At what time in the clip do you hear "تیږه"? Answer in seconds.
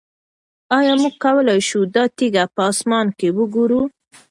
2.17-2.43